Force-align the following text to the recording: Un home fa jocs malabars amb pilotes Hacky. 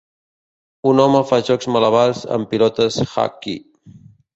Un 0.93 1.01
home 1.03 1.21
fa 1.33 1.39
jocs 1.51 1.71
malabars 1.77 2.27
amb 2.41 2.53
pilotes 2.55 3.03
Hacky. 3.17 3.61